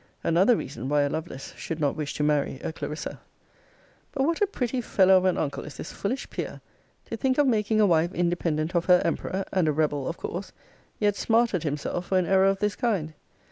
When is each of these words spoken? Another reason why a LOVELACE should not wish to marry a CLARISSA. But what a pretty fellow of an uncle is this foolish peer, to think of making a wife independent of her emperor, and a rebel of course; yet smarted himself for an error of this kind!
Another 0.23 0.55
reason 0.55 0.89
why 0.89 1.03
a 1.03 1.09
LOVELACE 1.09 1.53
should 1.57 1.79
not 1.79 1.95
wish 1.95 2.15
to 2.15 2.23
marry 2.23 2.55
a 2.63 2.73
CLARISSA. 2.73 3.19
But 4.11 4.23
what 4.23 4.41
a 4.41 4.47
pretty 4.47 4.81
fellow 4.81 5.15
of 5.15 5.25
an 5.25 5.37
uncle 5.37 5.63
is 5.63 5.77
this 5.77 5.91
foolish 5.91 6.27
peer, 6.31 6.59
to 7.11 7.15
think 7.15 7.37
of 7.37 7.45
making 7.45 7.79
a 7.79 7.85
wife 7.85 8.11
independent 8.11 8.73
of 8.73 8.85
her 8.85 8.99
emperor, 9.05 9.45
and 9.53 9.67
a 9.67 9.71
rebel 9.71 10.07
of 10.07 10.17
course; 10.17 10.53
yet 10.97 11.15
smarted 11.15 11.61
himself 11.61 12.07
for 12.07 12.17
an 12.17 12.25
error 12.25 12.47
of 12.47 12.57
this 12.57 12.75
kind! 12.75 13.13